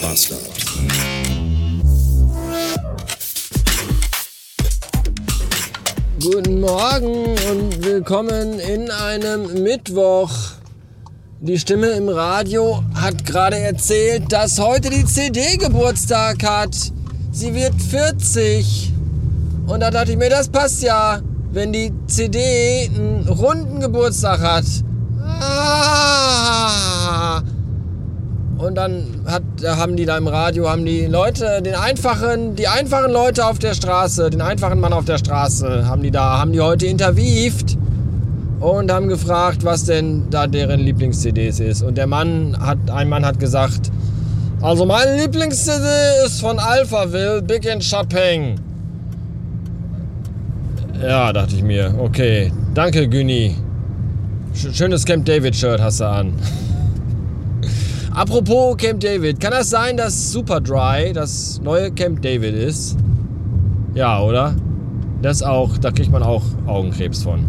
[0.00, 0.40] Bastard.
[6.22, 10.30] Guten Morgen und willkommen in einem Mittwoch.
[11.40, 16.74] Die Stimme im Radio hat gerade erzählt, dass heute die CD Geburtstag hat.
[17.32, 18.92] Sie wird 40.
[19.66, 21.20] Und da dachte ich mir, das passt ja,
[21.52, 24.64] wenn die CD einen runden Geburtstag hat.
[25.22, 26.70] Ah.
[28.60, 33.10] Und dann hat, haben die da im Radio, haben die Leute, den einfachen, die einfachen
[33.10, 36.60] Leute auf der Straße, den einfachen Mann auf der Straße, haben die da, haben die
[36.60, 37.78] heute interviewt
[38.60, 41.82] und haben gefragt, was denn da deren Lieblings-CDs ist.
[41.82, 43.90] Und der Mann hat, ein Mann hat gesagt,
[44.60, 45.86] also mein Lieblings-CD
[46.26, 48.60] ist von Alphaville, Big in Chopin.
[51.02, 53.56] Ja, dachte ich mir, okay, danke Günni.
[54.52, 56.34] Schönes Camp David Shirt hast du an.
[58.12, 62.96] Apropos Camp David, kann das sein, dass Super Dry das neue Camp David ist?
[63.94, 64.54] Ja, oder?
[65.22, 67.44] Das auch, da kriegt man auch Augenkrebs von.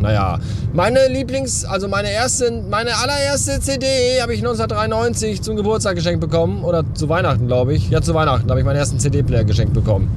[0.00, 0.38] Naja,
[0.72, 3.86] meine Lieblings-, also meine erste, meine allererste CD
[4.20, 6.64] habe ich 1993 zum Geburtstag geschenkt bekommen.
[6.64, 7.90] Oder zu Weihnachten, glaube ich.
[7.90, 10.10] Ja, zu Weihnachten habe ich meinen ersten CD-Player geschenkt bekommen.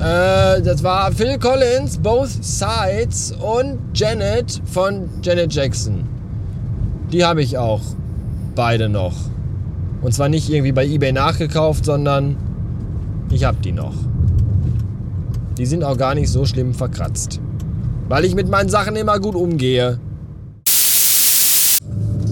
[0.00, 6.04] Äh, das war Phil Collins, Both Sides und Janet von Janet Jackson.
[7.10, 7.80] Die habe ich auch.
[8.54, 9.16] Beide noch.
[10.02, 12.36] Und zwar nicht irgendwie bei eBay nachgekauft, sondern
[13.30, 13.94] ich habe die noch.
[15.58, 17.40] Die sind auch gar nicht so schlimm verkratzt.
[18.08, 19.98] Weil ich mit meinen Sachen immer gut umgehe.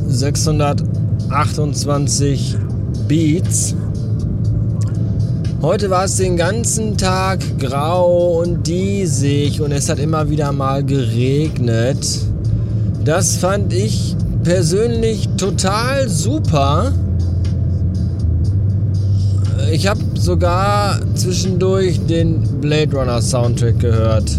[0.07, 2.57] 628
[3.09, 3.75] Beats.
[5.63, 10.85] Heute war es den ganzen Tag grau und diesig und es hat immer wieder mal
[10.85, 12.07] geregnet.
[13.05, 16.93] Das fand ich persönlich total super.
[19.73, 24.31] Ich habe sogar zwischendurch den Blade Runner Soundtrack gehört.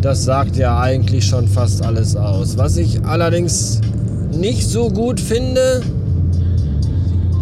[0.00, 2.56] Das sagt ja eigentlich schon fast alles aus.
[2.56, 3.80] Was ich allerdings
[4.32, 5.82] nicht so gut finde,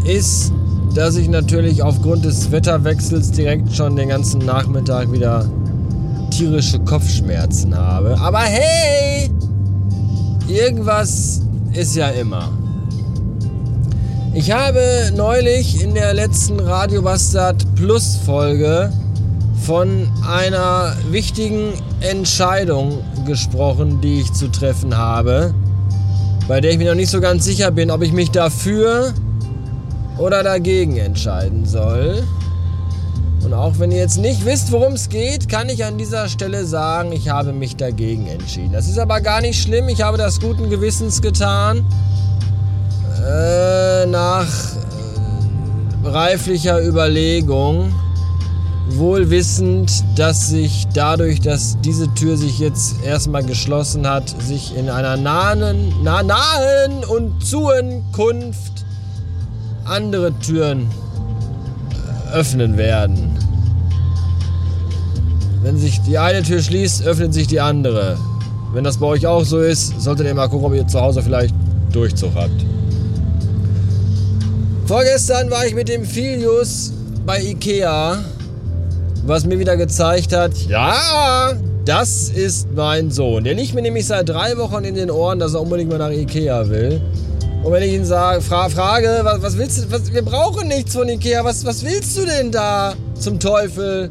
[0.04, 0.52] ist,
[0.94, 5.48] dass ich natürlich aufgrund des Wetterwechsels direkt schon den ganzen Nachmittag wieder
[6.30, 8.18] tierische Kopfschmerzen habe.
[8.18, 9.30] Aber hey,
[10.48, 11.42] irgendwas
[11.72, 12.50] ist ja immer.
[14.34, 18.92] Ich habe neulich in der letzten Radio Bastard Plus Folge
[19.62, 25.54] von einer wichtigen Entscheidung gesprochen, die ich zu treffen habe,
[26.47, 29.12] bei der ich mir noch nicht so ganz sicher bin, ob ich mich dafür
[30.19, 32.22] oder dagegen entscheiden soll.
[33.48, 36.66] Und auch wenn ihr jetzt nicht wisst, worum es geht, kann ich an dieser Stelle
[36.66, 38.72] sagen, ich habe mich dagegen entschieden.
[38.72, 39.88] Das ist aber gar nicht schlimm.
[39.88, 41.78] Ich habe das guten Gewissens getan.
[43.26, 44.47] Äh, nach
[46.04, 47.94] äh, reiflicher Überlegung,
[48.91, 54.91] wohl wissend, dass sich dadurch, dass diese Tür sich jetzt erstmal geschlossen hat, sich in
[54.91, 58.84] einer nahen, na, nahen und Zukunft
[59.87, 60.91] andere Türen
[62.32, 63.36] öffnen werden.
[65.62, 68.16] Wenn sich die eine Tür schließt, öffnet sich die andere.
[68.72, 71.22] Wenn das bei euch auch so ist, solltet ihr mal gucken, ob ihr zu Hause
[71.22, 71.54] vielleicht
[71.92, 72.64] Durchzug habt.
[74.86, 76.92] Vorgestern war ich mit dem Filius
[77.26, 78.24] bei Ikea,
[79.26, 81.52] was mir wieder gezeigt hat, ja,
[81.84, 83.44] das ist mein Sohn.
[83.44, 86.10] Der liegt mir nämlich seit drei Wochen in den Ohren, dass er unbedingt mal nach
[86.10, 87.00] Ikea will.
[87.68, 90.94] Und wenn ich ihn sage, fra frage, was, was willst du, was, wir brauchen nichts
[90.94, 94.08] von Ikea, was, was willst du denn da zum Teufel?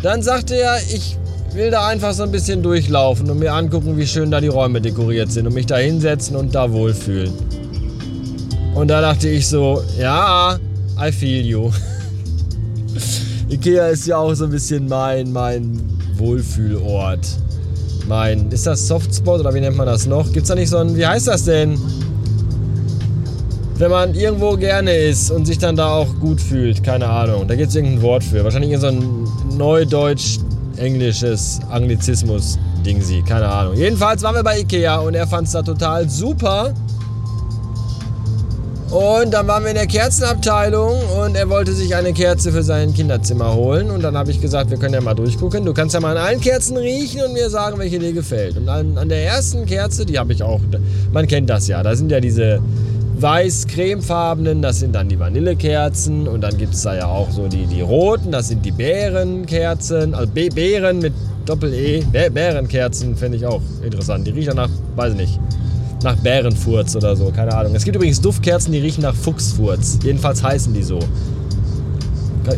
[0.00, 1.16] Dann sagt er, ich
[1.54, 4.80] will da einfach so ein bisschen durchlaufen und mir angucken, wie schön da die Räume
[4.80, 7.32] dekoriert sind und mich da hinsetzen und da wohlfühlen.
[8.76, 10.56] Und da dachte ich so, ja,
[11.04, 11.72] I feel you.
[13.50, 15.80] Ikea ist ja auch so ein bisschen mein, mein
[16.14, 17.26] Wohlfühlort.
[18.06, 20.32] Mein, ist das Softspot oder wie nennt man das noch?
[20.32, 21.76] Gibt's da nicht so ein, wie heißt das denn?
[23.78, 27.46] Wenn man irgendwo gerne ist und sich dann da auch gut fühlt, keine Ahnung.
[27.46, 28.42] Da gibt es irgendein Wort für.
[28.42, 33.76] Wahrscheinlich so ein neudeutsch-englisches Anglizismus-Dingsi, keine Ahnung.
[33.76, 36.74] Jedenfalls waren wir bei Ikea und er fand es da total super.
[38.90, 42.94] Und dann waren wir in der Kerzenabteilung und er wollte sich eine Kerze für sein
[42.94, 43.90] Kinderzimmer holen.
[43.90, 45.64] Und dann habe ich gesagt, wir können ja mal durchgucken.
[45.64, 48.56] Du kannst ja mal an allen Kerzen riechen und mir sagen, welche dir gefällt.
[48.56, 50.60] Und an, an der ersten Kerze, die habe ich auch,
[51.12, 52.60] man kennt das ja, da sind ja diese
[53.20, 57.66] weiß-cremefarbenen, das sind dann die Vanillekerzen und dann gibt es da ja auch so die,
[57.66, 61.12] die roten, das sind die Bärenkerzen, also Be Beeren mit
[61.46, 64.26] Doppel-E, Bärenkerzen finde ich auch interessant.
[64.26, 65.40] Die riechen nach, weiß ich nicht,
[66.02, 67.74] nach Bärenfurz oder so, keine Ahnung.
[67.74, 69.98] Es gibt übrigens Duftkerzen, die riechen nach Fuchsfurz.
[70.04, 70.98] Jedenfalls heißen die so.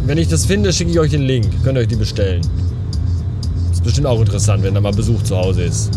[0.06, 1.46] Wenn ich das finde, schicke ich euch den Link.
[1.64, 2.42] Könnt ihr euch die bestellen.
[3.72, 5.90] Ist bestimmt auch interessant, wenn da mal Besuch zu Hause ist.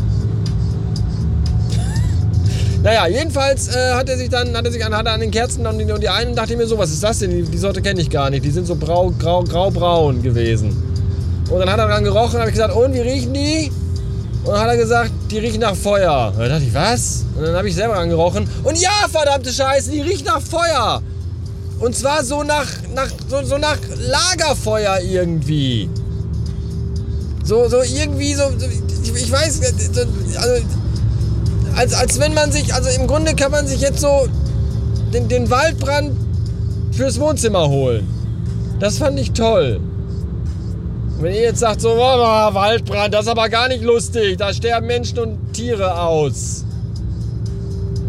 [2.84, 5.32] Naja, jedenfalls äh, hat er sich dann, hat er sich an, hat er an den
[5.32, 7.32] Kerzen und die, und die einen dachte ich mir so, was ist das denn?
[7.32, 8.44] Die, die Sorte kenne ich gar nicht.
[8.44, 10.76] Die sind so brau, grau, graubraun gewesen.
[11.50, 13.72] Und dann hat er dran gerochen und habe ich gesagt, und wie riechen die?
[14.44, 16.34] Und dann hat er gesagt, die riechen nach Feuer.
[16.34, 17.24] Und dann dachte ich, was?
[17.38, 18.50] Und dann habe ich selber angerochen.
[18.66, 21.02] Und ja, verdammte Scheiße, die riechen nach Feuer.
[21.80, 25.90] Und zwar so nach, nach, so, so nach Lagerfeuer irgendwie.
[27.46, 28.44] So, so irgendwie so,
[29.04, 29.62] ich, ich weiß,
[30.36, 30.66] also
[31.76, 34.28] als, als wenn man sich, also im Grunde kann man sich jetzt so
[35.14, 36.12] den, den Waldbrand
[36.92, 38.08] fürs Wohnzimmer holen.
[38.80, 39.80] Das fand ich toll.
[41.20, 44.88] Wenn ihr jetzt sagt, so, oh, Waldbrand, das ist aber gar nicht lustig, da sterben
[44.88, 46.66] Menschen und Tiere aus.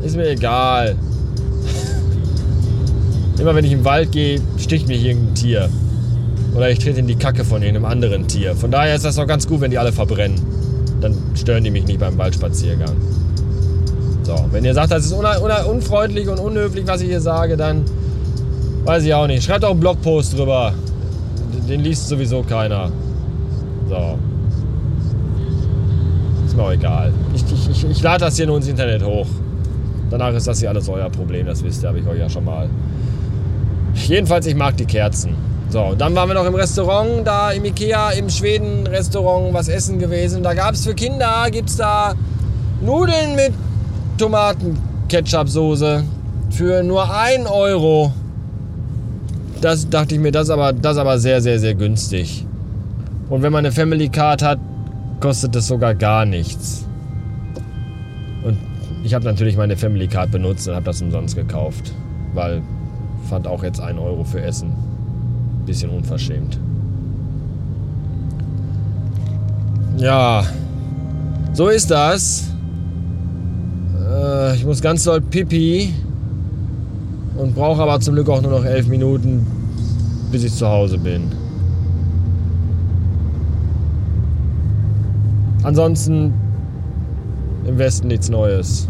[0.03, 0.97] Ist mir egal.
[3.39, 5.69] Immer wenn ich im Wald gehe, sticht mich irgendein Tier.
[6.55, 8.55] Oder ich trete in die Kacke von irgendeinem anderen Tier.
[8.55, 10.41] Von daher ist das doch ganz gut, wenn die alle verbrennen.
[11.01, 12.97] Dann stören die mich nicht beim Waldspaziergang.
[14.25, 17.85] So, wenn ihr sagt, das ist unfreundlich und unhöflich, was ich hier sage, dann
[18.85, 19.44] weiß ich auch nicht.
[19.44, 20.73] Schreibt auch einen Blogpost drüber.
[21.69, 22.91] Den liest sowieso keiner.
[23.88, 24.19] So.
[26.47, 27.12] Ist mir auch egal.
[27.35, 29.26] Ich, ich, ich, ich lade das hier nur ins Internet hoch.
[30.11, 32.44] Danach ist das hier alles euer Problem, das wisst ihr, habe ich euch ja schon
[32.44, 32.69] mal.
[33.94, 35.35] Jedenfalls, ich mag die Kerzen.
[35.70, 39.99] So, und dann waren wir noch im Restaurant, da im Ikea, im Schweden-Restaurant was essen
[39.99, 40.43] gewesen.
[40.43, 42.15] Da gab es für Kinder, gibt da
[42.81, 43.53] Nudeln mit
[44.19, 46.05] Tomaten-Ketchup-Soße
[46.51, 48.13] für nur 1 Euro.
[49.61, 52.47] Das dachte ich mir, das aber, das aber sehr, sehr, sehr günstig.
[53.29, 54.59] Und wenn man eine Family Card hat,
[55.21, 56.85] kostet das sogar gar nichts.
[58.45, 58.59] Und
[59.03, 61.93] ich habe natürlich meine Family Card benutzt und habe das umsonst gekauft.
[62.35, 62.63] Weil
[63.29, 64.73] fand auch jetzt 1 Euro für Essen.
[65.67, 66.59] Bisschen unverschämt.
[69.97, 70.45] Ja,
[71.53, 72.54] so ist das.
[74.15, 75.93] Äh, ich muss ganz doll pipi
[77.37, 79.47] und brauche aber zum Glück auch nur noch elf Minuten,
[80.31, 81.31] bis ich zu Hause bin.
[85.63, 86.33] Ansonsten
[87.67, 88.89] im Westen nichts Neues.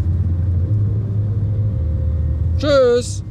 [2.57, 3.23] Tschüss.